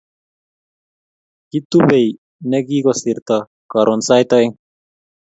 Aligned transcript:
kitubei 1.49 2.09
ne 2.49 2.59
kikosirto 2.67 3.37
karon 3.71 4.01
sait 4.07 4.29
oeng' 4.37 4.55